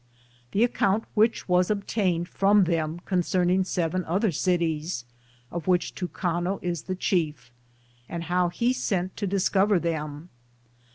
[0.51, 5.05] The account which was obtained from them concerning seven other cities,
[5.51, 7.51] of which Tucano is the chief,
[8.09, 10.29] and how he sent to discover them.